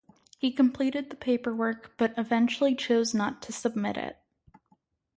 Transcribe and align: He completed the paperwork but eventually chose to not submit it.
He 0.39 0.51
completed 0.51 1.11
the 1.11 1.15
paperwork 1.15 1.93
but 1.95 2.15
eventually 2.17 2.73
chose 2.73 3.11
to 3.11 3.17
not 3.17 3.45
submit 3.45 3.97
it. 3.97 4.17